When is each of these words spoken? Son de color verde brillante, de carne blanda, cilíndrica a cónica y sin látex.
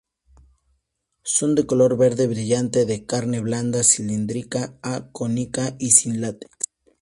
Son 1.21 1.53
de 1.53 1.67
color 1.67 1.95
verde 1.95 2.25
brillante, 2.25 2.85
de 2.87 3.05
carne 3.05 3.39
blanda, 3.39 3.83
cilíndrica 3.83 4.75
a 4.81 5.11
cónica 5.11 5.75
y 5.77 5.91
sin 5.91 6.21
látex. 6.21 6.49